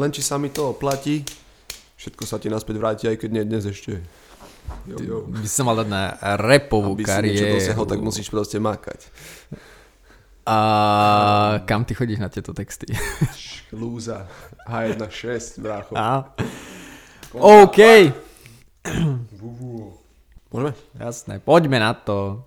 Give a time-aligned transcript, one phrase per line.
[0.00, 1.20] len či sa mi to oplatí,
[2.00, 4.00] všetko sa ti naspäť vráti, aj keď nie dnes ešte.
[4.88, 5.16] Jo, jo.
[5.28, 6.02] By som mal dať na
[6.40, 7.36] repovú Aby kariéru.
[7.36, 9.12] si niečo dosiahol, tak musíš proste makať.
[10.48, 10.56] A
[11.68, 12.88] kam ty chodíš na tieto texty?
[13.76, 14.26] Lúza.
[14.66, 15.92] H1.6, brácho.
[15.94, 16.32] A?
[17.36, 17.78] OK.
[20.50, 20.72] Môžeme?
[20.98, 22.42] Jasné, poďme na to.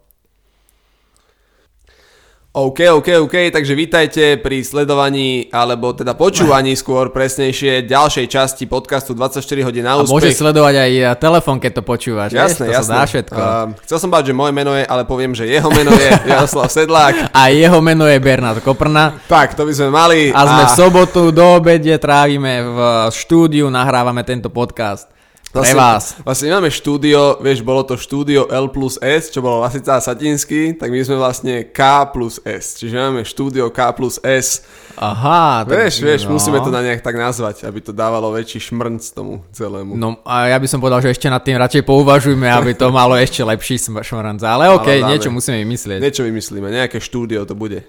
[2.53, 9.17] OK, OK, OK, takže vítajte pri sledovaní, alebo teda počúvaní skôr presnejšie ďalšej časti podcastu
[9.17, 10.13] 24 hodín na A úspech.
[10.13, 12.29] môžeš sledovať aj telefón, keď to počúvaš.
[12.37, 12.77] Jasné, vieš?
[12.77, 12.85] to jasné.
[12.85, 13.39] sa dá všetko.
[13.41, 16.69] Uh, chcel som bať, že moje meno je, ale poviem, že jeho meno je Jaroslav
[16.69, 17.33] Sedlák.
[17.33, 19.17] A jeho meno je Bernard Koprna.
[19.25, 20.29] Tak, to by sme mali.
[20.29, 22.77] A sme v sobotu do obede trávime v
[23.09, 25.09] štúdiu, nahrávame tento podcast.
[25.53, 26.03] Pre Vlastne- vás.
[26.25, 30.73] Vlastne máme štúdio, vieš, bolo to štúdio L plus S, čo bolo Lasica a Satinsky,
[30.73, 32.81] tak my sme vlastne K plus S.
[32.81, 34.65] Čiže máme štúdio K plus S.
[34.97, 35.61] Aha.
[35.61, 36.33] tak- Vieš, vieš, no.
[36.33, 39.93] musíme to na nejak tak nazvať, aby to dávalo väčší šmrnc tomu celému.
[39.93, 43.13] No a ja by som povedal, že ešte nad tým radšej pouvažujme, aby to malo
[43.13, 44.41] ešte lepší šmrnc.
[44.41, 45.09] Ale OK, Ale dáme.
[45.13, 46.01] niečo musíme vymyslieť.
[46.01, 47.85] Niečo vymyslíme, nejaké štúdio to bude.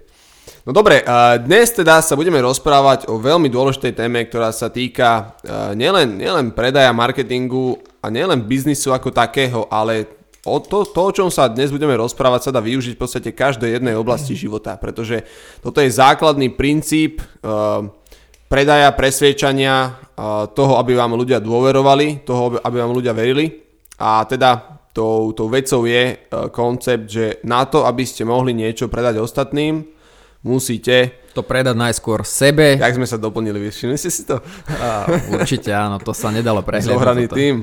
[0.65, 1.05] No dobre,
[1.45, 6.57] dnes teda sa budeme rozprávať o veľmi dôležitej téme, ktorá sa týka a, nielen, nielen
[6.57, 10.09] predaja, marketingu a nielen biznisu ako takého, ale
[10.49, 13.77] o to, to, o čom sa dnes budeme rozprávať, sa dá využiť v podstate každej
[13.77, 15.29] jednej oblasti života, pretože
[15.61, 17.85] toto je základný princíp a,
[18.49, 23.53] predaja, presviečania, a, toho, aby vám ľudia dôverovali, toho, aby vám ľudia verili.
[24.01, 26.17] A teda tou, tou vecou je e,
[26.49, 29.94] koncept, že na to, aby ste mohli niečo predať ostatným,
[30.45, 32.77] musíte, To predať najskôr sebe.
[32.79, 34.39] jak sme sa doplnili, všimli ste si to?
[34.69, 36.95] A určite áno, to sa nedalo prehľadať.
[36.95, 37.35] Zohraný toto.
[37.41, 37.55] tým.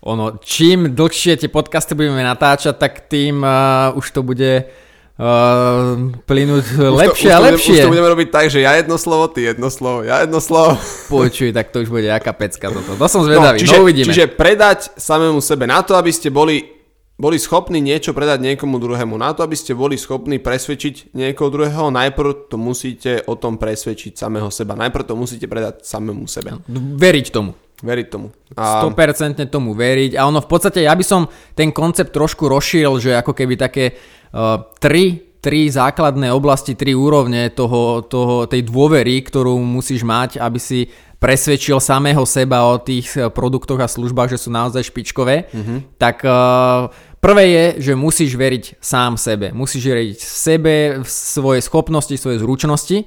[0.00, 5.92] Ono, čím dlhšie tie podcasty budeme natáčať, tak tým uh, už to bude uh,
[6.24, 6.64] plynúť
[7.04, 7.76] lepšie už to, a už lepšie.
[7.76, 10.40] To, už to budeme robiť tak, že ja jedno slovo, ty jedno slovo, ja jedno
[10.40, 10.80] slovo.
[11.12, 12.96] Počuj, tak to už bude aká pecka toto.
[12.96, 14.08] To som zvedavý, no, čiže, uvidíme.
[14.08, 16.79] čiže predať samému sebe na to, aby ste boli
[17.20, 19.20] boli schopní niečo predať niekomu druhému.
[19.20, 24.16] Na to, aby ste boli schopní presvedčiť niekoho druhého, najprv to musíte o tom presvedčiť
[24.16, 24.72] samého seba.
[24.72, 26.56] Najprv to musíte predať samému sebe.
[26.96, 27.52] Veriť tomu.
[27.84, 28.32] Veriť tomu.
[28.56, 30.16] A 100% tomu veriť.
[30.16, 33.92] A ono v podstate, ja by som ten koncept trošku rozšíril, že ako keby také
[33.92, 40.60] uh, tri, tri základné oblasti, tri úrovne toho, toho, tej dôvery, ktorú musíš mať, aby
[40.60, 40.88] si
[41.20, 45.78] presvedčil samého seba o tých eh, produktoch a službách, že sú naozaj špičkové, mm-hmm.
[46.00, 46.88] tak uh,
[47.20, 49.52] prvé je, že musíš veriť sám sebe.
[49.52, 53.06] Musíš veriť sebe, v svoje schopnosti, svoje zručnosti.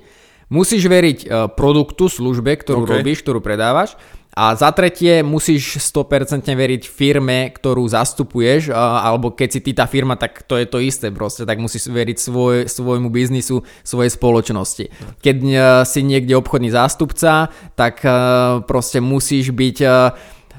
[0.53, 3.02] Musíš veriť uh, produktu, službe, ktorú OK.
[3.02, 3.97] robíš, ktorú predávaš.
[4.34, 9.85] A za tretie musíš 100% veriť firme, ktorú zastupuješ, a- alebo keď si ty tá
[9.85, 14.90] firma, tak to je to isté proste, tak musíš veriť svoj, svojmu biznisu, svojej spoločnosti.
[15.22, 15.53] Keď e,
[15.85, 18.09] si niekde obchodný zástupca, tak e,
[18.66, 19.78] proste musíš byť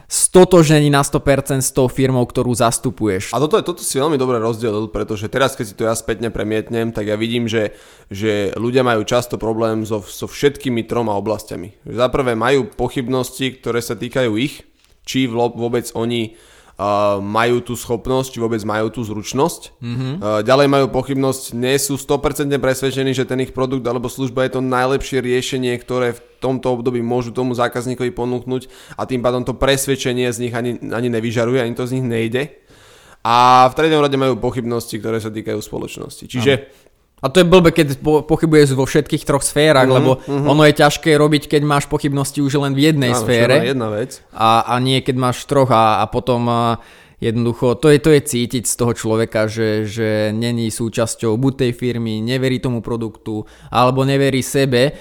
[0.08, 3.32] stotožený na 100% s tou firmou, ktorú zastupuješ.
[3.32, 6.92] A toto, toto si veľmi dobre rozdelil, pretože teraz, keď si to ja spätne premietnem,
[6.92, 7.74] tak ja vidím, že,
[8.12, 11.74] že ľudia majú často problém so, so všetkými troma oblastiami.
[11.88, 14.64] Za prvé majú pochybnosti, ktoré sa týkajú ich,
[15.04, 16.36] či vôbec oni
[16.78, 19.78] uh, majú tú schopnosť, či vôbec majú tú zručnosť.
[19.78, 20.12] Mm-hmm.
[20.18, 24.58] Uh, ďalej majú pochybnosť, nie sú 100% presvedčení, že ten ich produkt alebo služba je
[24.58, 28.68] to najlepšie riešenie, ktoré v tomto období môžu tomu zákazníkovi ponúknuť
[28.98, 32.42] a tým pádom to presvedčenie z nich ani, ani nevyžaruje, ani to z nich nejde.
[33.24, 36.28] A v treťom rade majú pochybnosti, ktoré sa týkajú spoločnosti.
[36.28, 36.68] Čiže
[37.24, 40.76] A to je blbe, keď po, pochybuješ vo všetkých troch sférach, Mhm, lebo ono je
[40.76, 43.64] ťažké robiť, keď máš pochybnosti už len v jednej áno, sfére.
[43.64, 44.20] je jedna vec.
[44.30, 46.76] a, a nie keď máš troch a, a potom a
[47.16, 51.72] jednoducho, to je, to je cítiť z toho človeka, že, že není súčasťou buď tej
[51.72, 54.92] firmy, neverí tomu produktu, alebo neverí sebe.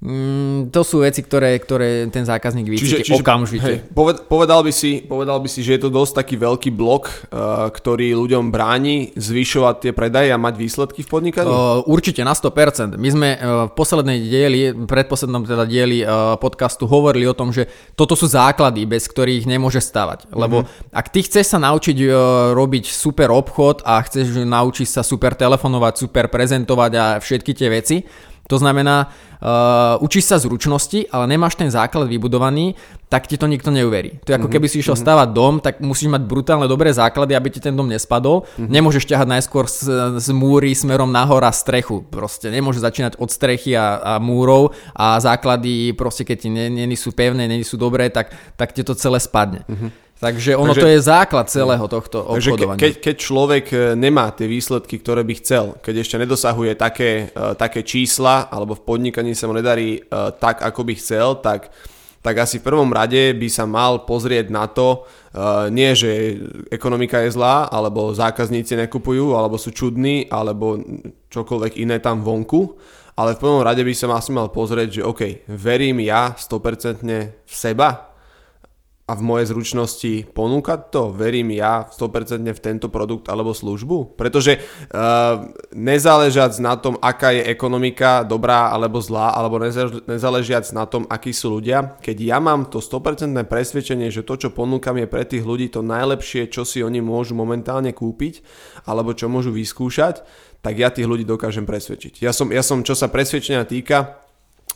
[0.00, 3.84] Mm, to sú veci, ktoré, ktoré ten zákazník vycíti okamžite.
[3.84, 7.28] Hej, poved, povedal, by si, povedal by si, že je to dosť taký veľký blok,
[7.28, 11.52] uh, ktorý ľuďom bráni zvyšovať tie predaje a mať výsledky v podnikaní?
[11.52, 12.96] Uh, určite na 100%.
[12.96, 17.68] My sme uh, v poslednej dieli, predposlednom teda dieli uh, podcastu hovorili o tom, že
[17.92, 20.32] toto sú základy, bez ktorých nemôže stavať.
[20.32, 20.64] Lebo
[20.96, 22.12] ak ty chceš sa naučiť uh,
[22.56, 28.00] robiť super obchod a chceš naučiť sa super telefonovať, super prezentovať a všetky tie veci,
[28.50, 29.06] to znamená,
[29.38, 32.74] uh, učíš sa zručnosti, ale nemáš ten základ vybudovaný,
[33.06, 34.18] tak ti to nikto neuverí.
[34.26, 37.48] To je ako keby si išiel stavať dom, tak musíš mať brutálne dobré základy, aby
[37.50, 38.46] ti ten dom nespadol.
[38.58, 39.86] Nemôžeš ťahať najskôr z,
[40.18, 42.02] z múry smerom nahor a strechu.
[42.06, 47.14] Proste nemôžeš začínať od strechy a, a múrov a základy proste keď ti nie sú
[47.14, 49.62] pevné, nie sú dobré, tak, tak ti to celé spadne.
[50.20, 52.76] Takže ono Takže, to je základ celého tohto obchodovania.
[52.76, 57.56] Ke, keď, človek e, nemá tie výsledky, ktoré by chcel, keď ešte nedosahuje také, uh,
[57.56, 61.72] také čísla, alebo v podnikaní sa mu nedarí uh, tak, ako by chcel, tak,
[62.20, 66.36] tak asi v prvom rade by sa mal pozrieť na to, uh, nie že
[66.68, 70.76] ekonomika je zlá, alebo zákazníci nekupujú, alebo sú čudní, alebo
[71.32, 72.76] čokoľvek iné tam vonku,
[73.16, 77.08] ale v prvom rade by sa asi mal pozrieť, že OK, verím ja 100%
[77.40, 78.09] v seba,
[79.10, 81.10] a v mojej zručnosti ponúkať to?
[81.10, 84.14] Verím ja 100% v tento produkt alebo službu?
[84.14, 89.58] Pretože uh, nezáležiac na tom, aká je ekonomika, dobrá alebo zlá, alebo
[90.06, 94.48] nezáležiac na tom, akí sú ľudia, keď ja mám to 100% presvedčenie, že to, čo
[94.54, 98.46] ponúkam, je pre tých ľudí to najlepšie, čo si oni môžu momentálne kúpiť,
[98.86, 100.22] alebo čo môžu vyskúšať,
[100.62, 102.22] tak ja tých ľudí dokážem presvedčiť.
[102.22, 104.22] Ja som, ja som čo sa presvedčenia týka,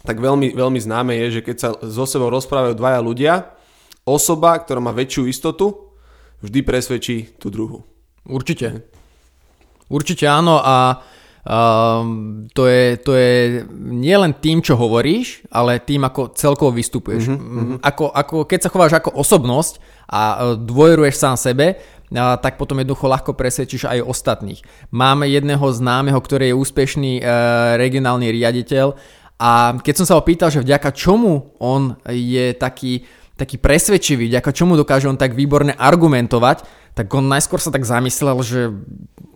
[0.02, 3.34] tak veľmi, veľmi známe je, že keď sa so sebou rozprávajú dvaja ľudia,
[4.04, 5.92] osoba, ktorá má väčšiu istotu,
[6.44, 7.84] vždy presvedčí tú druhu.
[8.24, 8.84] Určite.
[9.88, 11.04] Určite áno a
[11.44, 17.36] Um, to, je, to je nielen tým, čo hovoríš, ale tým, ako celkovo vystupuješ.
[17.36, 17.84] Mm-hmm.
[17.84, 19.76] Ako, ako, keď sa chováš ako osobnosť
[20.08, 21.76] a e, dôveruješ sám sebe,
[22.16, 24.64] a, tak potom jednoducho ľahko presvedčíš aj ostatných.
[24.88, 27.22] Máme jedného známeho, ktorý je úspešný e,
[27.76, 28.96] regionálny riaditeľ
[29.36, 33.04] a keď som sa ho pýtal, že vďaka čomu on je taký
[33.34, 38.38] taký presvedčivý, vďaka čomu dokáže on tak výborne argumentovať, tak on najskôr sa tak zamyslel,
[38.43, 38.70] že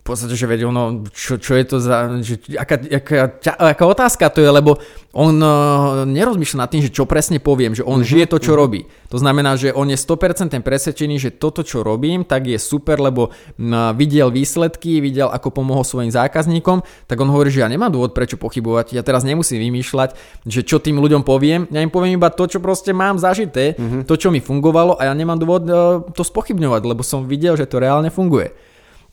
[0.09, 3.15] podstate, že veď ono, čo, čo je to za, že, aká, aká,
[3.45, 4.81] aká otázka to je, lebo
[5.13, 8.53] on uh, nerozmýšľa nad tým, že čo presne poviem, že on uh-huh, žije to, čo
[8.53, 8.61] uh-huh.
[8.65, 8.81] robí.
[9.13, 13.29] To znamená, že on je 100% presvedčený, že toto, čo robím, tak je super, lebo
[13.29, 18.17] uh, videl výsledky, videl, ako pomohol svojim zákazníkom, tak on hovorí, že ja nemám dôvod
[18.17, 20.17] prečo pochybovať, ja teraz nemusím vymýšľať,
[20.49, 24.05] že čo tým ľuďom poviem, ja im poviem iba to, čo proste mám zažité, uh-huh.
[24.05, 27.69] to, čo mi fungovalo a ja nemám dôvod uh, to spochybňovať, lebo som videl, že
[27.69, 28.51] to reálne funguje.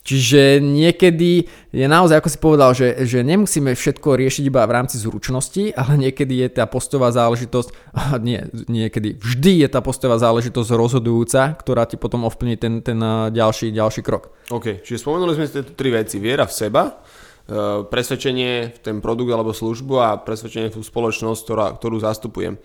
[0.07, 1.43] Čiže niekedy
[1.75, 5.99] je naozaj, ako si povedal, že, že nemusíme všetko riešiť iba v rámci zručnosti, ale
[5.99, 7.91] niekedy je tá postová záležitosť,
[8.27, 8.39] nie,
[8.71, 12.95] niekedy, vždy je tá postová záležitosť rozhodujúca, ktorá ti potom ovplyvní ten, ten
[13.35, 14.31] ďalší, ďalší krok.
[14.47, 16.23] OK, čiže spomenuli sme tieto tri veci.
[16.23, 21.41] Viera v seba, e, presvedčenie v ten produkt alebo službu a presvedčenie v tú spoločnosť,
[21.43, 22.55] ktorá, ktorú zastupujem.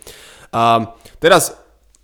[0.55, 1.59] A teraz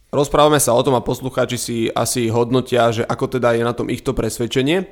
[0.08, 3.92] Rozprávame sa o tom a poslucháči si asi hodnotia, že ako teda je na tom
[3.92, 4.88] ich to presvedčenie.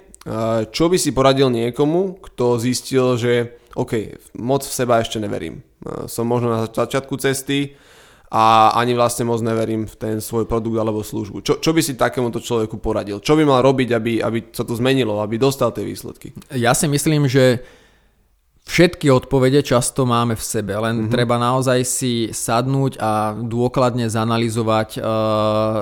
[0.68, 5.64] Čo by si poradil niekomu, kto zistil, že OK, moc v seba ešte neverím.
[6.04, 7.80] Som možno na začiatku cesty
[8.28, 11.40] a ani vlastne moc neverím v ten svoj produkt alebo službu.
[11.40, 13.22] Čo, čo by si takémuto človeku poradil?
[13.22, 16.36] Čo by mal robiť, aby, aby sa to zmenilo, aby dostal tie výsledky?
[16.52, 17.64] Ja si myslím, že
[18.66, 21.12] Všetky odpovede často máme v sebe, len mm-hmm.
[21.14, 25.04] treba naozaj si sadnúť a dôkladne zanalizovať uh,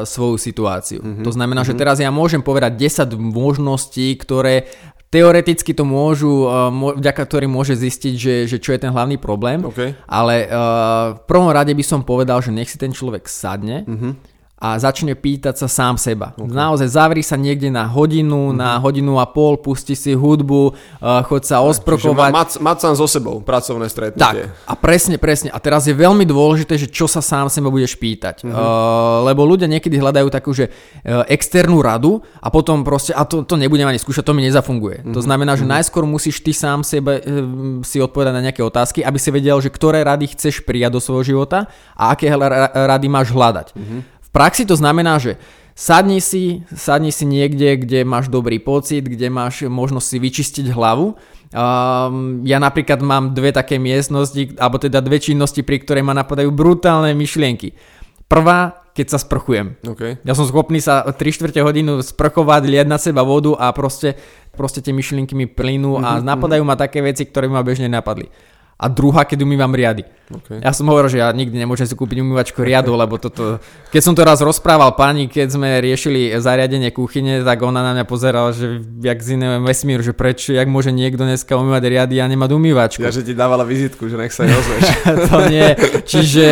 [0.04, 1.00] svoju situáciu.
[1.00, 1.24] Mm-hmm.
[1.24, 1.80] To znamená, mm-hmm.
[1.80, 4.68] že teraz ja môžem povedať 10 možností, ktoré
[5.08, 9.64] teoreticky to môžu, uh, vďaka ktorým môže zistiť, že, že čo je ten hlavný problém,
[9.64, 9.96] okay.
[10.04, 14.33] ale uh, v prvom rade by som povedal, že nech si ten človek sadne, mm-hmm
[14.64, 16.32] a začne pýtať sa sám seba.
[16.32, 16.48] Okay.
[16.48, 18.56] Naozaj zavri sa niekde na hodinu, mm-hmm.
[18.56, 22.32] na hodinu a pol, pusti si hudbu, uh, chod sa osprokovať.
[22.32, 24.48] Mať, mať sám so sebou pracovné stretnutie.
[24.48, 25.52] Tak, a presne, presne.
[25.52, 28.40] A teraz je veľmi dôležité, že čo sa sám seba budeš pýtať.
[28.40, 28.56] Mm-hmm.
[28.56, 33.44] Uh, lebo ľudia niekedy hľadajú takú, že uh, externú radu a potom proste, a to,
[33.44, 35.04] to nebudem ani skúšať, to mi nezafunguje.
[35.04, 35.12] Mm-hmm.
[35.12, 35.76] To znamená, že mm-hmm.
[35.76, 39.68] najskôr musíš ty sám sebe uh, si odpovedať na nejaké otázky, aby si vedel, že
[39.68, 42.32] ktoré rady chceš prijať do svojho života a aké
[42.72, 43.76] rady máš hľadať.
[43.76, 45.38] Mm-hmm praxi to znamená, že
[45.78, 51.14] sadni si, sadni si niekde, kde máš dobrý pocit, kde máš možnosť si vyčistiť hlavu.
[51.54, 56.50] Um, ja napríklad mám dve také miestnosti, alebo teda dve činnosti, pri ktorej ma napadajú
[56.50, 57.78] brutálne myšlienky.
[58.26, 59.78] Prvá, keď sa sprchujem.
[59.82, 60.18] Okay.
[60.26, 64.18] Ja som schopný sa 3 čtvrte hodinu sprchovať, liať na seba vodu a proste,
[64.54, 66.78] proste tie myšlienky mi plynú mm-hmm, a mhm, napadajú mm-hmm.
[66.78, 68.30] ma také veci, ktoré ma bežne napadli
[68.74, 70.02] a druhá, keď umývam riady.
[70.24, 70.58] Okay.
[70.58, 73.62] Ja som hovoril, že ja nikdy nemôžem si kúpiť umývačku riadu, lebo toto...
[73.94, 78.04] Keď som to raz rozprával pani, keď sme riešili zariadenie kuchyne, tak ona na mňa
[78.08, 82.26] pozerala, že jak z iného vesmíru, že prečo, jak môže niekto dneska umývať riady a
[82.26, 83.04] nemať umývačku.
[83.04, 84.84] Ja, že ti dávala vizitku, že nech sa rozveš.
[85.30, 85.68] to nie,
[86.02, 86.44] čiže...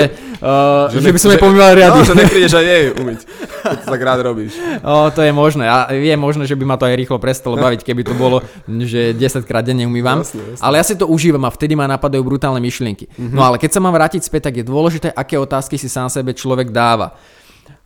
[0.42, 1.94] Uh, že, že by som jej pomýval riady.
[1.94, 3.20] No, že neprídeš aj jej umyť.
[3.62, 4.58] To tak rád robíš.
[4.82, 5.70] O, to je možné.
[5.70, 9.14] A je možné, že by ma to aj rýchlo prestalo baviť, keby to bolo, že
[9.14, 10.26] 10 krát denne umývam.
[10.26, 10.64] Jasne, jasne.
[10.66, 13.06] Ale ja si to užívam a vtedy ma napadajú brutálne myšlienky.
[13.06, 13.36] Mm-hmm.
[13.38, 16.34] No ale keď sa mám vrátiť späť, tak je dôležité, aké otázky si sám sebe
[16.34, 17.14] človek dáva.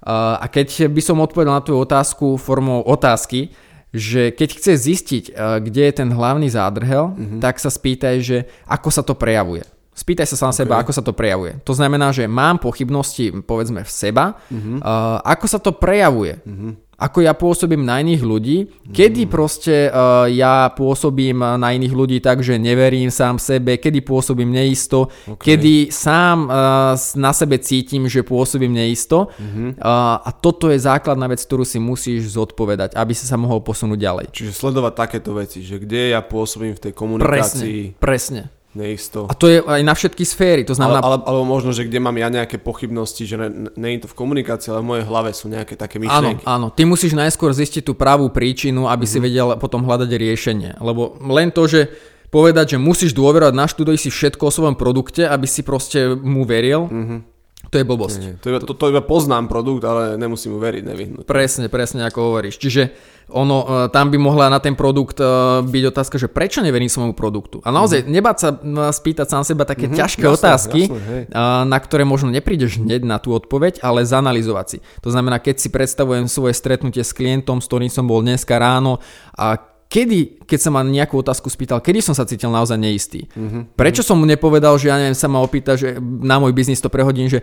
[0.00, 3.52] Uh, a keď by som odpovedal na tú otázku formou otázky,
[3.92, 7.40] že keď chce zistiť, uh, kde je ten hlavný zádrhel, mm-hmm.
[7.44, 9.75] tak sa spýtaj, že ako sa to prejavuje.
[9.96, 10.60] Spýtaj sa sám okay.
[10.60, 11.56] seba, ako sa to prejavuje.
[11.64, 14.36] To znamená, že mám pochybnosti, povedzme, v seba.
[14.52, 14.76] Uh-huh.
[14.76, 16.36] Uh, ako sa to prejavuje?
[16.44, 16.76] Uh-huh.
[16.96, 18.56] ako ja pôsobím na iných ľudí,
[18.88, 24.48] kedy proste uh, ja pôsobím na iných ľudí tak, že neverím sám sebe, kedy pôsobím
[24.48, 25.56] neisto, okay.
[25.56, 29.76] kedy sám uh, na sebe cítim, že pôsobím neisto uh-huh.
[29.76, 33.98] uh, a toto je základná vec, ktorú si musíš zodpovedať, aby si sa mohol posunúť
[34.00, 34.26] ďalej.
[34.32, 37.96] Čiže sledovať takéto veci, že kde ja pôsobím v tej komunikácii.
[37.96, 39.24] Presne, presne neisto.
[39.26, 41.00] A to je aj na všetky sféry, to znamená...
[41.00, 44.08] Ale, ale, alebo možno, že kde mám ja nejaké pochybnosti, že ne, nie je to
[44.12, 46.44] v komunikácii, ale v mojej hlave sú nejaké také myšlienky.
[46.44, 46.76] Áno, áno.
[46.76, 49.10] Ty musíš najskôr zistiť tú pravú príčinu, aby mm-hmm.
[49.10, 49.24] si mhm.
[49.24, 50.70] vedel potom hľadať riešenie.
[50.84, 51.88] Lebo len to, že
[52.28, 56.84] povedať, že musíš dôverovať, naštuduj si všetko o svojom produkte, aby si proste mu veril,
[56.92, 57.35] mm-hmm
[57.70, 58.20] to je blbosť.
[58.22, 61.24] Nie, to, iba, to, to iba poznám produkt, ale nemusím mu veriť nevyhnúť.
[61.26, 62.62] Presne, presne ako hovoríš.
[62.62, 62.94] Čiže
[63.26, 65.26] ono, e, tam by mohla na ten produkt e,
[65.66, 67.58] byť otázka, že prečo neverím svojmu produktu.
[67.66, 68.14] A naozaj, mm-hmm.
[68.14, 68.48] nebáť sa
[68.94, 71.18] spýtať sám seba také mm-hmm, ťažké jasné, otázky, jasné,
[71.66, 74.78] na ktoré možno neprídeš hneď na tú odpoveď, ale zanalizovať si.
[75.02, 79.02] To znamená, keď si predstavujem svoje stretnutie s klientom, s ktorým som bol dneska ráno
[79.34, 83.30] a kedy, keď sa ma nejakú otázku spýtal, kedy som sa cítil naozaj neistý.
[83.32, 83.78] Mm-hmm.
[83.78, 86.90] Prečo som mu nepovedal, že ja neviem, sa ma opýta, že na môj biznis to
[86.90, 87.42] prehodím, že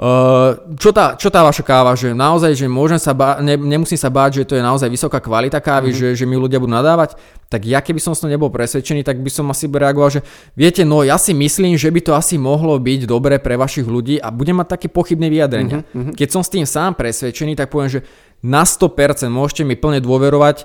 [0.00, 4.00] Uh, čo, tá, čo tá vaša káva, že naozaj, že môžem sa bá, ne, nemusím
[4.00, 6.16] sa báť, že to je naozaj vysoká kvalita kávy, mm-hmm.
[6.16, 7.20] že, že mi ľudia budú nadávať,
[7.52, 10.24] tak ja keby som s tom nebol presvedčený, tak by som asi reagoval, že
[10.56, 14.16] viete, no ja si myslím, že by to asi mohlo byť dobre pre vašich ľudí
[14.16, 15.84] a budem mať také pochybné vyjadrenia.
[15.84, 16.16] Mm-hmm.
[16.16, 18.00] Keď som s tým sám presvedčený, tak poviem, že
[18.40, 20.64] na 100% môžete mi plne dôverovať,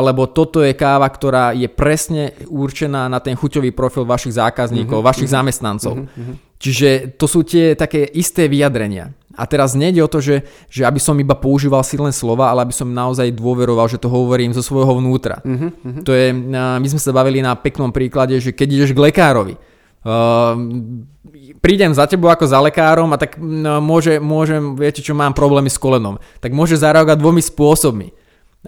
[0.00, 5.10] lebo toto je káva, ktorá je presne určená na ten chuťový profil vašich zákazníkov, mm-hmm.
[5.12, 5.44] vašich mm-hmm.
[5.44, 5.94] zamestnancov.
[6.00, 6.34] Mm-hmm.
[6.60, 6.88] Čiže
[7.20, 9.12] to sú tie také isté vyjadrenia.
[9.36, 12.74] A teraz nejde o to, že, že aby som iba používal silné slova, ale aby
[12.76, 15.40] som naozaj dôveroval, že to hovorím zo svojho vnútra.
[15.40, 16.04] Mm-hmm.
[16.04, 20.56] To je, my sme sa bavili na peknom príklade, že keď ideš k lekárovi, uh,
[21.60, 25.72] prídem za tebou ako za lekárom a tak no, môže, môžem, viete čo, mám problémy
[25.72, 26.20] s kolenom.
[26.38, 28.08] Tak môže zareagovať dvomi spôsobmi.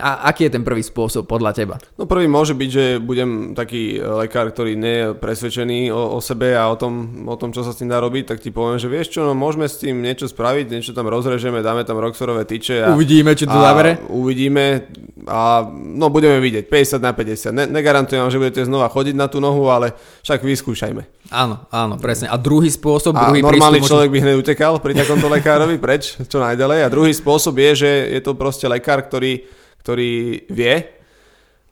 [0.00, 1.76] A aký je ten prvý spôsob podľa teba?
[2.00, 6.56] No prvý môže byť, že budem taký lekár, ktorý nie je presvedčený o, o sebe
[6.56, 8.88] a o tom, o tom, čo sa s tým dá robiť, tak ti poviem, že
[8.88, 12.88] vieš čo, no môžeme s tým niečo spraviť, niečo tam rozrežeme, dáme tam roxorové tyče.
[12.88, 14.00] A, uvidíme, či to zabere.
[14.08, 14.88] Uvidíme
[15.28, 17.52] a no budeme vidieť, 50 na 50.
[17.52, 19.92] Ne, negarantujem že budete znova chodiť na tú nohu, ale
[20.24, 21.02] však vyskúšajme.
[21.36, 22.32] Áno, áno, presne.
[22.32, 23.92] A druhý spôsob, a druhý normálny prístup...
[23.92, 26.78] človek by hneď utekal pri takomto lekárovi preč, čo najďalej.
[26.80, 30.74] A druhý spôsob je, že je to proste lekár, ktorý ktorý vie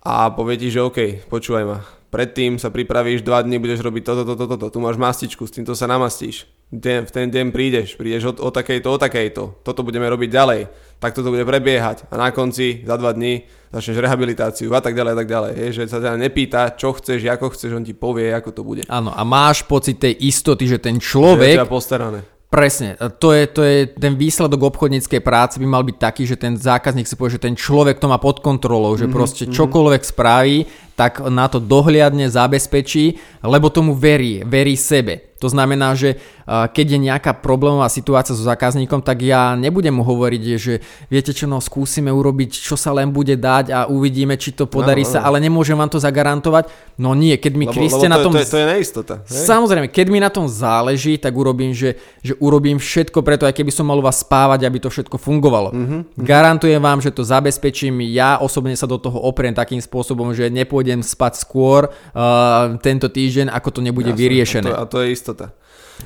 [0.02, 1.78] a povie ti, že OK, počúvaj ma,
[2.10, 5.78] predtým sa pripravíš, dva dní budeš robiť toto, toto, toto, tu máš mastičku, s týmto
[5.78, 6.50] sa namastíš.
[6.70, 10.60] Den, v ten deň prídeš, prídeš o, o takejto, o takejto, toto budeme robiť ďalej,
[11.02, 13.42] tak toto bude prebiehať a na konci za dva dní
[13.74, 15.52] začneš rehabilitáciu a tak ďalej a tak ďalej.
[15.58, 18.82] Je, že sa teda nepýta, čo chceš, ako chceš, on ti povie, ako to bude.
[18.86, 21.58] Áno, a máš pocit tej istoty, že ten človek...
[21.58, 25.96] Že je postarané Presne, to je, to je ten výsledok obchodníckej práce by mal byť
[26.02, 29.14] taký, že ten zákazník si povie, že ten človek to má pod kontrolou, že mm-hmm,
[29.14, 29.54] proste mhm.
[29.54, 30.66] čokoľvek spraví,
[30.98, 35.29] tak na to dohliadne zabezpečí, lebo tomu verí, verí sebe.
[35.40, 40.42] To znamená, že keď je nejaká problémová situácia so zákazníkom, tak ja nebudem mu hovoriť,
[40.60, 44.68] že viete čo, no skúsime urobiť, čo sa len bude dať a uvidíme, či to
[44.68, 46.68] podarí no, sa, ale nemôžem vám to zagarantovať.
[47.00, 48.36] No nie, keď mi Kriste na tom...
[48.36, 49.14] To je, to je neistota.
[49.24, 49.48] Hej?
[49.48, 53.72] Samozrejme, keď mi na tom záleží, tak urobím, že, že urobím všetko preto, aj keby
[53.72, 55.72] som mal vás spávať, aby to všetko fungovalo.
[55.72, 56.00] Mm-hmm.
[56.20, 61.00] Garantujem vám, že to zabezpečím, ja osobne sa do toho opriem takým spôsobom, že nepôjdem
[61.00, 64.70] spať skôr uh, tento týždeň, ako to nebude Jasne, vyriešené.
[64.76, 65.54] A to, a to je istota.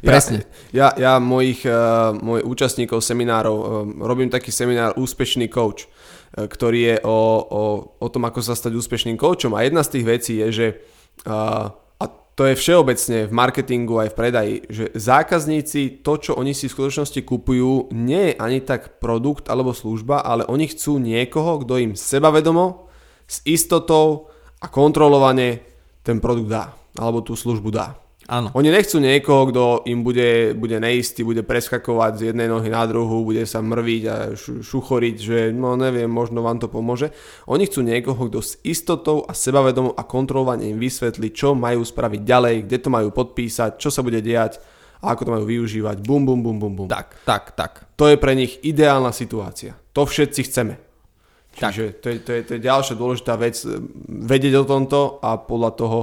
[0.04, 0.44] Presne.
[0.74, 3.66] Ja, ja, ja mojich, uh, mojich účastníkov seminárov uh,
[4.04, 7.62] robím taký seminár Úspešný coach, uh, ktorý je o, o,
[7.96, 9.56] o tom, ako sa stať úspešným coachom.
[9.56, 10.66] A jedna z tých vecí je, že
[11.24, 12.04] a
[12.34, 16.74] to je všeobecne v marketingu aj v predaji, že zákazníci to, čo oni si v
[16.74, 21.92] skutočnosti kupujú, nie je ani tak produkt alebo služba, ale oni chcú niekoho, kto im
[21.94, 22.90] sebavedomo,
[23.30, 25.62] s istotou a kontrolovane
[26.02, 27.94] ten produkt dá, alebo tú službu dá.
[28.24, 28.48] Áno.
[28.56, 33.20] Oni nechcú niekoho, kto im bude, bude neistý, bude preskakovať z jednej nohy na druhú,
[33.20, 34.16] bude sa mrviť a
[34.64, 37.12] šuchoriť, že no neviem, možno vám to pomôže.
[37.44, 42.20] Oni chcú niekoho, kto s istotou a sebavedomou a kontrolovane im vysvetlí, čo majú spraviť
[42.24, 44.56] ďalej, kde to majú podpísať, čo sa bude diať
[45.04, 46.00] a ako to majú využívať.
[46.00, 46.88] Bum, bum, bum, bum, bum.
[46.88, 47.72] Tak, tak, tak.
[48.00, 49.76] To je pre nich ideálna situácia.
[49.92, 50.80] To všetci chceme.
[51.54, 53.78] Čiže to je, to, je, to je ďalšia dôležitá vec, eh,
[54.08, 55.98] vedieť o tomto a podľa toho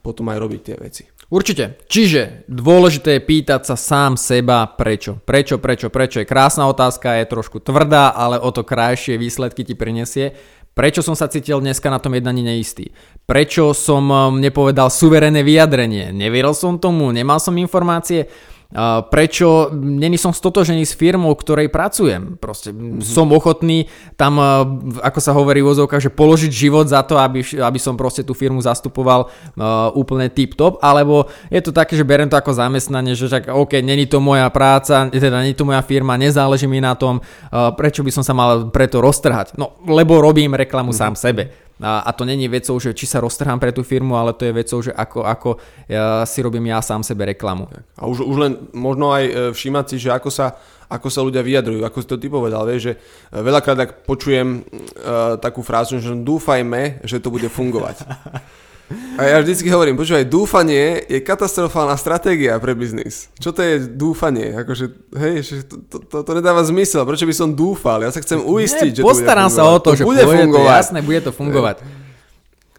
[0.00, 1.04] potom aj robiť tie veci.
[1.30, 1.78] Určite.
[1.86, 5.22] Čiže dôležité je pýtať sa sám seba prečo.
[5.22, 9.78] Prečo, prečo, prečo je krásna otázka, je trošku tvrdá, ale o to krajšie výsledky ti
[9.78, 10.34] prinesie.
[10.74, 12.90] Prečo som sa cítil dneska na tom jednaní neistý?
[13.30, 16.10] Prečo som eh, nepovedal suverénne vyjadrenie?
[16.10, 18.26] Neveril som tomu, nemal som informácie?
[19.10, 22.38] Prečo není som stotožený s firmou, ktorej pracujem.
[22.38, 23.02] Proste mm-hmm.
[23.02, 24.38] som ochotný tam,
[25.02, 28.30] ako sa hovorí v ozovkách, že položiť život za to, aby, aby som proste tú
[28.30, 33.26] firmu zastupoval uh, úplne tip-top, alebo je to také, že berem to ako zamestnanie, že
[33.26, 37.18] však OK, není to moja práca, teda není to moja firma, nezáleží mi na tom,
[37.18, 39.58] uh, prečo by som sa mal preto roztrhať.
[39.58, 41.10] No, lebo robím reklamu mm-hmm.
[41.10, 41.69] sám sebe.
[41.80, 44.52] A, a to není vecou, že či sa roztrhám pre tú firmu, ale to je
[44.52, 45.50] vecou, že ako, ako
[45.88, 47.72] ja si robím ja sám sebe reklamu.
[47.96, 50.60] A už, už len možno aj e, všímať si, že ako sa,
[50.92, 52.98] ako sa ľudia vyjadrujú, ako si to ty povedal, vieš, že e,
[53.40, 58.04] veľakrát tak počujem uh, takú frázu, že dúfajme, že to bude fungovať.
[58.90, 63.30] A ja vždycky hovorím, počúvaj, dúfanie je katastrofálna stratégia pre biznis.
[63.38, 64.50] Čo to je dúfanie?
[64.50, 67.06] Akože, hej, to, to, to, to nedáva zmysel.
[67.06, 68.02] Prečo by som dúfal?
[68.02, 70.74] Ja sa chcem uistiť, Nie, že Postarám to sa o to, to že bude fungovať.
[70.74, 71.76] To, jasné, bude to fungovať.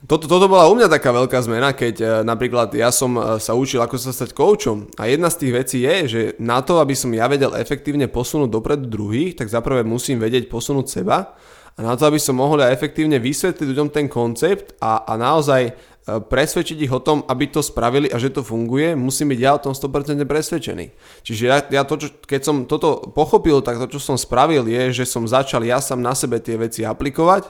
[0.04, 3.56] Toto, toto bola u mňa taká veľká zmena, keď uh, napríklad ja som uh, sa
[3.56, 4.92] učil, ako sa stať koučom.
[5.00, 8.52] A jedna z tých vecí je, že na to, aby som ja vedel efektívne posunúť
[8.52, 11.40] dopredu druhých, tak zaprvé musím vedieť posunúť seba.
[11.80, 15.72] A na to, aby som mohol ja efektívne vysvetliť ľuďom ten koncept a, a naozaj
[15.72, 19.56] E, presvedčiť ich o tom, aby to spravili a že to funguje, musím byť ja
[19.56, 20.86] o tom 100% presvedčený.
[21.24, 25.04] Čiže ja, ja to, čo, keď som toto pochopil, tak to, čo som spravil, je,
[25.04, 27.48] že som začal ja sám na sebe tie veci aplikovať,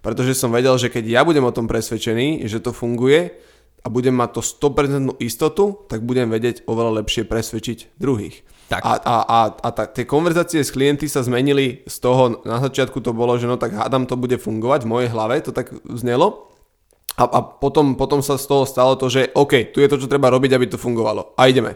[0.00, 3.34] pretože som vedel, že keď ja budem o tom presvedčený, že to funguje
[3.82, 8.46] a budem mať to 100% istotu, tak budem vedieť oveľa lepšie presvedčiť druhých.
[8.68, 8.84] Tak.
[8.84, 13.00] A, a, a, a ta, tie konverzácie s klienty sa zmenili z toho, na začiatku
[13.00, 16.47] to bolo, že no tak hádam to bude fungovať, v mojej hlave to tak znelo,
[17.18, 20.06] a, a potom, potom sa z toho stalo to, že OK, tu je to, čo
[20.06, 21.34] treba robiť, aby to fungovalo.
[21.34, 21.74] A ideme.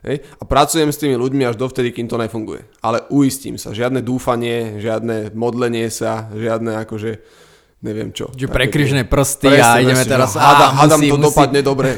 [0.00, 0.24] Hej?
[0.40, 2.64] A pracujem s tými ľuďmi až dovtedy, kým to nefunguje.
[2.80, 7.20] Ale uistím sa, žiadne dúfanie, žiadne modlenie sa, žiadne akože
[7.84, 8.32] neviem čo.
[8.32, 10.30] Že prekryžné prsty presne, a ideme presne, teraz...
[10.34, 11.26] Hádam, hádam to musí.
[11.28, 11.90] dopadne dobre.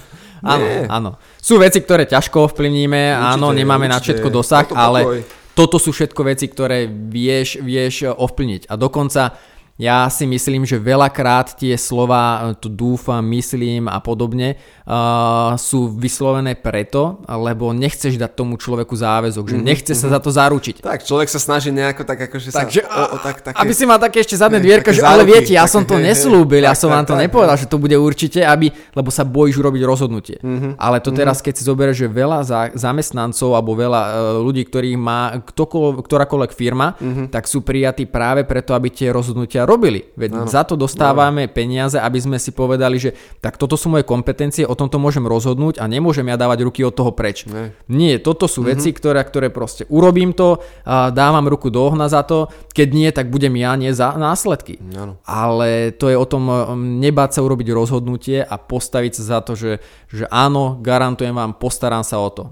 [0.54, 1.10] áno, áno.
[1.36, 3.94] Sú veci, ktoré ťažko ovplyvníme, určite, áno, nemáme určite.
[3.94, 5.26] na všetko dosah, to ale
[5.58, 8.70] toto sú všetko veci, ktoré vieš, vieš ovplyvniť.
[8.70, 9.34] A dokonca
[9.78, 16.58] ja si myslím, že veľakrát tie slova tu dúfam, myslím a podobne uh, sú vyslovené
[16.58, 20.10] preto, lebo nechceš dať tomu človeku záväzok, že mhm, nechce mm-hmm.
[20.10, 20.82] sa za to zaručiť.
[20.82, 22.74] Tak, človek sa snaží nejako tak akože tak, sa...
[22.74, 25.22] Že, o, o, tak, také, aby si mal také ešte zadné dvierka, že záruky, ale
[25.30, 27.62] viete, ja som to neslúbil, ja som tak, vám to tak, nepovedal, tak.
[27.62, 30.42] že to bude určite, aby, lebo sa bojíš urobiť rozhodnutie.
[30.42, 30.74] Mm-hmm.
[30.74, 34.10] Ale to teraz, keď si zoberieš, že veľa za, zamestnancov alebo veľa uh,
[34.42, 35.38] ľudí, ktorých má
[36.02, 37.30] ktorákoľvek firma, mm-hmm.
[37.30, 40.08] tak sú prijatí práve preto, aby tie rozhodnutia robili.
[40.16, 40.48] Veď ano.
[40.48, 41.52] za to dostávame ano.
[41.52, 43.12] peniaze, aby sme si povedali, že
[43.44, 46.96] tak toto sú moje kompetencie, o tomto môžem rozhodnúť a nemôžem ja dávať ruky od
[46.96, 47.44] toho preč.
[47.44, 47.76] Ne.
[47.92, 48.72] Nie, toto sú mm-hmm.
[48.72, 50.64] veci, ktoré, ktoré proste urobím to,
[51.12, 54.80] dávam ruku do ohna za to, keď nie, tak budem ja nie za následky.
[54.96, 55.20] Ano.
[55.28, 59.82] Ale to je o tom nebáť sa urobiť rozhodnutie a postaviť sa za to, že,
[60.08, 62.48] že áno, garantujem vám, postarám sa o to.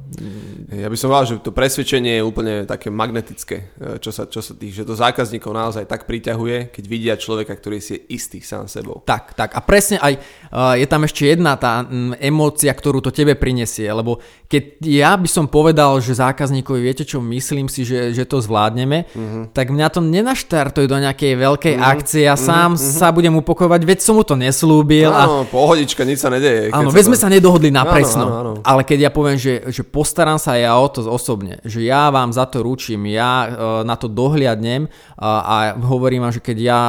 [0.74, 4.42] Ja by som povedal, že to presvedčenie je úplne také magnetické, e, čo sa, čo
[4.42, 8.00] sa tých, že to zákazníkov naozaj tak priťahuje, keď vidia človek človeka, ktorý si je
[8.16, 9.04] istý sám sebou.
[9.04, 9.52] Tak, tak.
[9.52, 10.18] A presne aj
[10.50, 15.12] uh, je tam ešte jedna tá um, emócia, ktorú to tebe prinesie, lebo keď ja
[15.14, 19.52] by som povedal, že zákazníkovi, viete čo, myslím si, že, že to zvládneme, uh-huh.
[19.52, 21.92] tak mňa to nenaštartuje do nejakej veľkej uh-huh.
[21.92, 22.48] akcie a uh-huh.
[22.48, 22.82] sám uh-huh.
[22.82, 25.12] sa budem upokojovať, veď som mu to neslúbil.
[25.12, 25.50] Áno, a...
[25.50, 26.72] pohodička, nič sa nedeje.
[26.72, 27.08] Áno, veď to...
[27.12, 28.58] sme sa nedohodli na presno.
[28.64, 32.32] Ale keď ja poviem, že, že postaram sa ja o to osobne, že ja vám
[32.32, 33.50] za to ručím, ja uh,
[33.84, 36.80] na to dohliadnem uh, a hovorím vám, že keď ja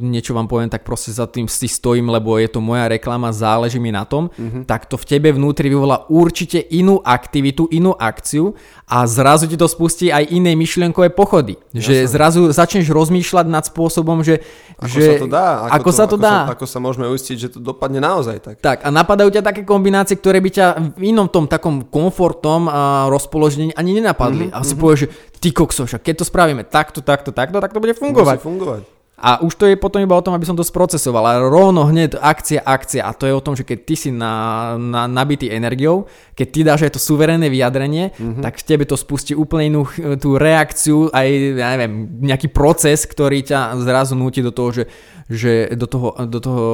[0.00, 3.76] niečo vám poviem, tak proste za tým si stojím, lebo je to moja reklama, záleží
[3.76, 4.64] mi na tom, mm-hmm.
[4.64, 8.56] tak to v tebe vnútri vyvolá určite inú aktivitu, inú akciu
[8.88, 11.56] a zrazu ti to spustí aj iné myšlienkové pochody.
[11.72, 11.80] Jasne.
[11.80, 14.44] Že zrazu začneš rozmýšľať nad spôsobom, že...
[14.80, 15.48] Ako že, sa to dá.
[15.68, 16.36] Ako, ako to, sa to ako dá.
[16.36, 18.56] Sa, ako sa môžeme uistiť, že to dopadne naozaj tak.
[18.60, 20.66] Tak a napadajú ťa také kombinácie, ktoré by ťa
[20.98, 24.50] v inom tom takom komfortom a rozpoložení ani nenapadli.
[24.50, 24.56] Mm-hmm.
[24.56, 24.82] A si mm-hmm.
[24.82, 25.08] povieš, že
[25.44, 28.40] ty kokso, však keď to spravíme takto, takto, takto, tak to bude fungovať.
[28.40, 28.82] Musí fungovať.
[29.14, 31.22] A už to je potom iba o tom, aby som to sprocesoval.
[31.22, 33.06] A rovno hneď akcia, akcia.
[33.06, 36.60] A to je o tom, že keď ty si na, na, nabitý energiou, keď ty
[36.66, 38.42] dáš aj to suverénne vyjadrenie, mm-hmm.
[38.42, 39.82] tak v tebe to spustí úplne inú
[40.18, 44.84] tú reakciu, aj ja neviem, nejaký proces, ktorý ťa zrazu núti do toho, že,
[45.30, 46.64] že do toho, do toho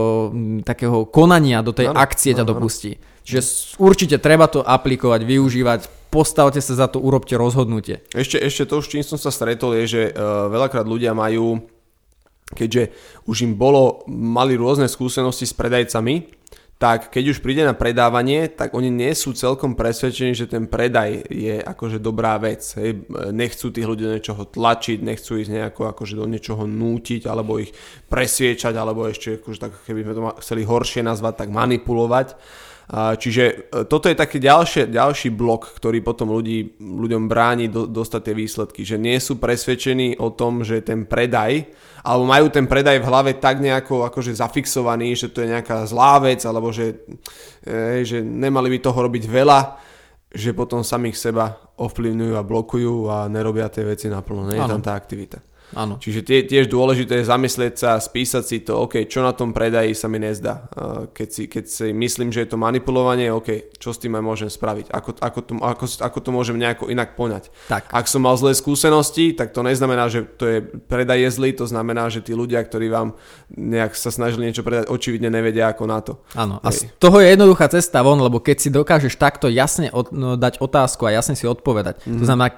[0.64, 2.96] takého konania, do tej ano, akcie ťa dopustí.
[3.20, 8.00] Čiže určite treba to aplikovať, využívať, postavte sa za to, urobte rozhodnutie.
[8.16, 11.60] Ešte, ešte to, s čím som sa stretol, je, že uh, veľakrát ľudia majú
[12.54, 12.90] keďže
[13.26, 16.40] už im bolo, mali rôzne skúsenosti s predajcami,
[16.80, 21.28] tak keď už príde na predávanie, tak oni nie sú celkom presvedčení, že ten predaj
[21.28, 22.64] je akože dobrá vec.
[22.80, 23.04] Hej.
[23.36, 27.76] Nechcú tých ľudí do niečoho tlačiť, nechcú ísť nejako akože do niečoho nútiť, alebo ich
[28.08, 32.40] presviečať, alebo ešte akože tak, keby sme to chceli horšie nazvať, tak manipulovať.
[32.90, 33.54] Čiže e,
[33.86, 38.82] toto je taký ďalšie, ďalší blok, ktorý potom ľudí, ľuďom bráni do, dostať tie výsledky,
[38.82, 41.70] že nie sú presvedčení o tom, že ten predaj,
[42.02, 46.18] alebo majú ten predaj v hlave tak nejako akože zafixovaný, že to je nejaká zlá
[46.18, 47.06] vec, alebo že,
[47.62, 49.60] e, že nemali by toho robiť veľa,
[50.34, 54.50] že potom samých seba ovplyvňujú a blokujú a nerobia tie veci naplno.
[54.50, 55.38] Nie je tam tá aktivita.
[55.76, 56.00] Áno.
[56.00, 59.92] Čiže tie, tiež dôležité je zamyslieť sa, spísať si to, OK, čo na tom predaji
[59.94, 60.66] sa mi nezdá.
[61.12, 64.50] Keď si, keď si myslím, že je to manipulovanie, OK, čo s tým aj môžem
[64.50, 67.52] spraviť, ako, ako, to, ako, ako to môžem nejako inak poňať.
[67.68, 67.90] Tak.
[67.92, 71.66] Ak som mal zlé skúsenosti, tak to neznamená, že to je predaj je zlý, to
[71.66, 73.14] znamená, že tí ľudia, ktorí vám
[73.50, 76.12] nejak sa snažili niečo predať, očividne nevedia ako na to.
[76.34, 80.10] Áno, a z toho je jednoduchá cesta von, lebo keď si dokážeš takto jasne od,
[80.14, 82.18] no, dať otázku a jasne si odpovedať, mm-hmm.
[82.18, 82.48] to znamená,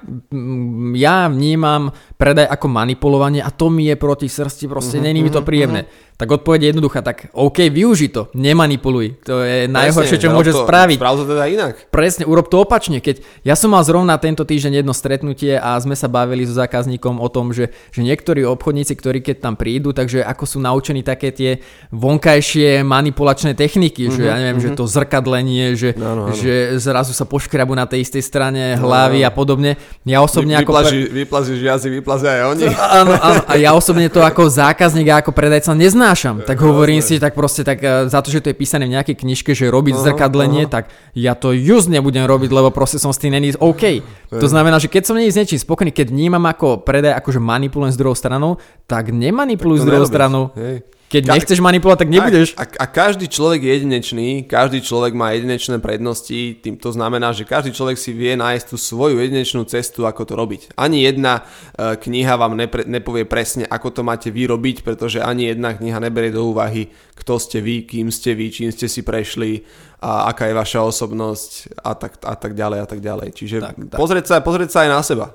[0.96, 5.23] ja vnímam predaj ako manipulovanie, manipulovanie a to mi je proti srsti, proste uh-huh, není
[5.23, 5.81] mi to mhm, príjemné.
[5.83, 6.12] Uh-huh.
[6.23, 9.19] Tak odpoveď je jednoduchá, tak OK, využi to, nemanipuluj.
[9.27, 10.95] To je najhoršie, čo môže spraviť.
[11.03, 11.75] Sprav to teda inak.
[11.91, 13.03] Presne, urob to opačne.
[13.03, 17.19] Keď ja som mal zrovna tento týždeň jedno stretnutie a sme sa bavili so zákazníkom
[17.19, 21.35] o tom, že, že niektorí obchodníci, ktorí keď tam prídu, takže ako sú naučení také
[21.35, 21.59] tie
[21.91, 24.79] vonkajšie manipulačné techniky, uh-huh, že ja neviem, uh-huh.
[24.79, 26.39] že to zrkadlenie, že, no, no, no.
[26.39, 29.29] že zrazu sa poškrabu na tej istej strane hlavy no, no.
[29.29, 29.71] a podobne.
[30.07, 30.71] Ja osobne Vy, ako...
[31.11, 32.65] Vyplažíš jazyk, vyplazia aj oni.
[33.03, 36.44] Áno, áno, a ja osobne to ako zákazník a ako predajca neznám neznášam.
[36.44, 39.16] Tak hovorím si, tak proste tak e, za to, že to je písané v nejakej
[39.25, 40.75] knižke, že robiť uh-huh, zrkadlenie, uh-huh.
[40.77, 44.05] tak ja to just nebudem robiť, lebo proste som s tým není OK.
[44.29, 47.92] To znamená, že keď som není s niečím spokojný, keď vnímam ako predaj, akože manipulujem
[47.92, 50.53] s druhou stranou, tak nemanipuluj s druhou stranou.
[50.57, 50.85] Hej.
[51.12, 52.48] Keď Ka- nechceš manipulovať, tak nebudeš.
[52.57, 57.37] A, a, a každý človek je jedinečný, každý človek má jedinečné prednosti, tým to znamená,
[57.37, 60.72] že každý človek si vie nájsť tú svoju jedinečnú cestu, ako to robiť.
[60.72, 65.77] Ani jedna uh, kniha vám nepre, nepovie presne, ako to máte vyrobiť, pretože ani jedna
[65.77, 69.68] kniha neberie do úvahy, kto ste vy, kým ste vy, čím ste si prešli,
[70.01, 73.29] a aká je vaša osobnosť a tak, a tak ďalej a tak ďalej.
[73.37, 73.98] Čiže tak, tak.
[74.01, 75.27] Pozrieť, sa, pozrieť sa aj na seba.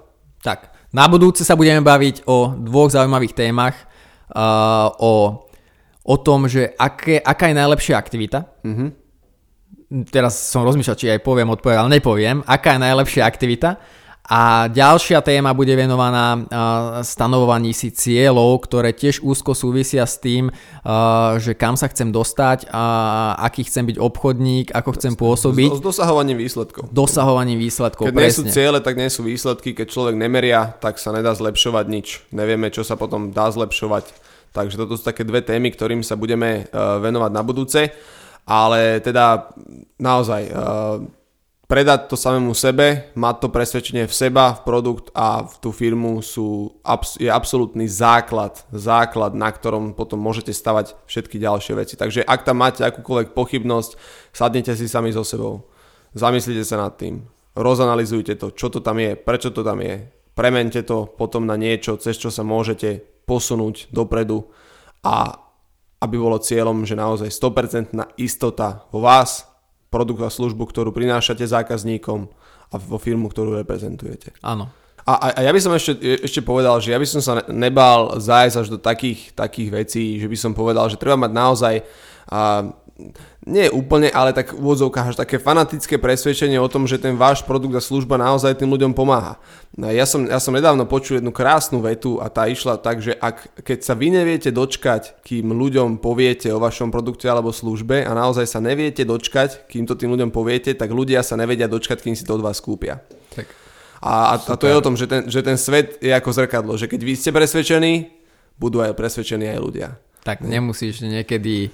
[0.42, 3.78] Tak, na budúce sa budeme baviť o dvoch zaujímavých témach.
[4.28, 5.47] Uh, o
[6.08, 8.48] o tom, že aké, aká je najlepšia aktivita.
[8.64, 8.90] Mm-hmm.
[10.08, 12.48] Teraz som rozmýšľal, či aj poviem odpoveď, ale nepoviem.
[12.48, 13.76] Aká je najlepšia aktivita.
[14.28, 16.36] A ďalšia téma bude venovaná
[17.00, 20.52] stanovovaní si cieľov, ktoré tiež úzko súvisia s tým,
[21.40, 25.80] že kam sa chcem dostať, a aký chcem byť obchodník, ako chcem pôsobiť.
[25.80, 26.92] S dosahovaním výsledkov.
[26.92, 28.28] Dosahovaním výsledkov, Keď presne.
[28.28, 29.72] nie sú ciele, tak nie sú výsledky.
[29.72, 32.28] Keď človek nemeria, tak sa nedá zlepšovať nič.
[32.36, 34.12] Nevieme, čo sa potom dá zlepšovať
[34.52, 37.82] Takže toto sú také dve témy, ktorým sa budeme uh, venovať na budúce.
[38.48, 39.52] Ale teda
[40.00, 41.04] naozaj uh,
[41.68, 46.24] predať to samému sebe, mať to presvedčenie v seba, v produkt a v tú firmu
[46.24, 46.80] sú,
[47.20, 52.00] je absolútny základ, základ, na ktorom potom môžete stavať všetky ďalšie veci.
[52.00, 54.00] Takže ak tam máte akúkoľvek pochybnosť,
[54.32, 55.68] sadnite si sami so sebou,
[56.16, 60.08] zamyslite sa nad tým, rozanalizujte to, čo to tam je, prečo to tam je,
[60.40, 64.48] premente to potom na niečo, cez čo sa môžete posunúť dopredu
[65.04, 65.44] a
[66.00, 69.50] aby bolo cieľom, že naozaj 100% istota vo vás,
[69.92, 72.32] produkt a službu, ktorú prinášate zákazníkom
[72.72, 74.36] a vo firmu, ktorú reprezentujete.
[74.44, 74.72] Áno.
[75.08, 78.56] A, a ja by som ešte, ešte povedal, že ja by som sa nebal zájsť
[78.60, 81.76] až do takých, takých vecí, že by som povedal, že treba mať naozaj
[82.28, 82.68] a,
[83.46, 87.46] nie úplne, ale tak v úvodzovkách až také fanatické presvedčenie o tom, že ten váš
[87.46, 89.38] produkt a služba naozaj tým ľuďom pomáha.
[89.78, 93.14] No ja som, ja som nedávno počul jednu krásnu vetu a tá išla tak, že
[93.14, 98.12] ak, keď sa vy neviete dočkať, kým ľuďom poviete o vašom produkte alebo službe a
[98.18, 102.18] naozaj sa neviete dočkať, kým to tým ľuďom poviete, tak ľudia sa nevedia dočkať, kým
[102.18, 103.06] si to od vás kúpia.
[103.38, 103.46] Tak.
[104.02, 106.74] A, a, a to je o tom, že ten, že ten svet je ako zrkadlo,
[106.78, 108.10] že keď vy ste presvedčení,
[108.58, 109.88] budú aj presvedčení aj ľudia.
[110.26, 111.72] Tak nemusíš niekedy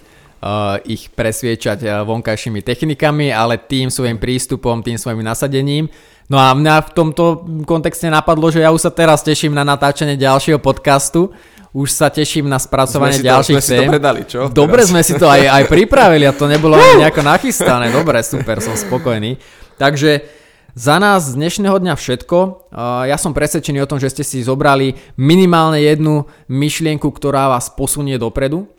[0.83, 5.87] ich presviečať uh, vonkajšími technikami, ale tým svojim prístupom, tým svojim nasadením.
[6.27, 7.23] No a mňa v tomto
[7.63, 11.31] kontexte napadlo, že ja už sa teraz teším na natáčanie ďalšieho podcastu.
[11.73, 13.79] Už sa teším na spracovanie sme ďalších to, sme tém.
[13.81, 14.39] Si to predali, čo?
[14.53, 14.93] Dobre teraz.
[14.93, 17.89] sme si to aj, aj pripravili a to nebolo nejako nachystané.
[17.89, 19.41] Dobre, super, som spokojný.
[19.81, 20.21] Takže
[20.77, 22.69] za nás z dnešného dňa všetko.
[23.09, 28.21] Ja som presvedčený o tom, že ste si zobrali minimálne jednu myšlienku, ktorá vás posunie
[28.21, 28.69] dopredu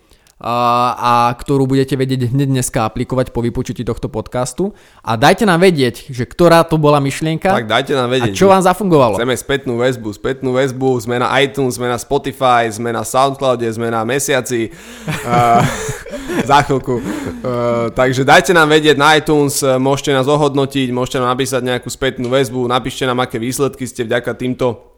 [0.43, 4.75] a ktorú budete vedieť hneď dneska aplikovať po vypočutí tohto podcastu.
[5.07, 7.55] A dajte nám vedieť, že ktorá to bola myšlienka.
[7.55, 8.35] Tak dajte nám vedieť.
[8.35, 9.15] A čo vám zafungovalo?
[9.15, 13.95] Chceme spätnnú väzbu, spätnú väzbu, sme na iTunes, sme na Spotify, sme na Soundcloude, sme
[13.95, 14.75] na Mesiaci.
[15.07, 15.63] uh,
[16.51, 16.99] za chvíľku.
[16.99, 22.27] Uh, takže dajte nám vedieť na iTunes, môžete nás ohodnotiť, môžete nám napísať nejakú spätnú
[22.27, 24.94] väzbu, napíšte nám, aké výsledky ste vďaka týmto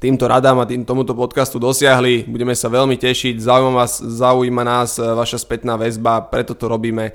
[0.00, 2.24] týmto radám a tým, tomuto podcastu dosiahli.
[2.24, 7.12] Budeme sa veľmi tešiť, zaujíma, vás, zaujíma nás e, vaša spätná väzba, preto to robíme.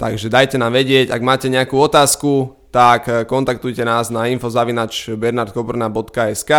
[0.00, 6.52] Takže dajte nám vedieť, ak máte nejakú otázku, tak eh, kontaktujte nás na info.bernardkobrna.sk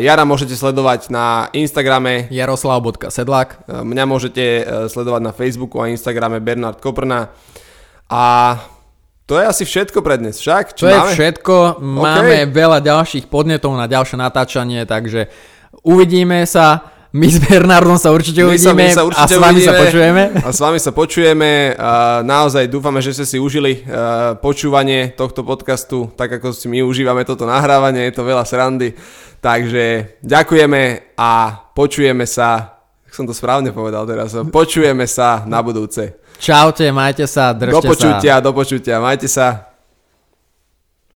[0.00, 2.30] Jara môžete sledovať na Instagrame.
[2.30, 4.44] Jaroslav.sedlak eh, Mňa môžete
[4.92, 7.32] sledovať na Facebooku a Instagrame Bernard Koprna.
[8.06, 8.54] A
[9.30, 10.74] to je asi všetko pre dnes, však?
[10.74, 10.98] Čo to máme?
[10.98, 12.50] je všetko, máme okay.
[12.50, 15.30] veľa ďalších podnetov na ďalšie natáčanie, takže
[15.86, 16.98] uvidíme sa.
[17.10, 19.66] My s Bernardom sa určite my uvidíme sa, my sa určite a s vami uvidíme,
[19.66, 20.22] sa počujeme.
[20.30, 21.50] A s vami sa počujeme.
[21.74, 23.82] A naozaj dúfame, že ste si užili
[24.38, 28.94] počúvanie tohto podcastu, tak ako si my užívame toto nahrávanie, je to veľa srandy.
[29.42, 31.30] Takže ďakujeme a
[31.74, 36.14] počujeme sa, ak som to správne povedal teraz, počujeme sa na budúce.
[36.40, 38.40] Čaute, majte sa, držte do počutia, sa.
[38.40, 39.69] Do počutia, majte sa.